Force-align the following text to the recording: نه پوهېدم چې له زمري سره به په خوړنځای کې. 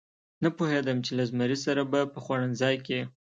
نه 0.43 0.49
پوهېدم 0.57 0.97
چې 1.05 1.11
له 1.17 1.23
زمري 1.29 1.57
سره 1.65 1.81
به 1.91 1.99
په 2.13 2.19
خوړنځای 2.23 2.75
کې. 2.85 2.99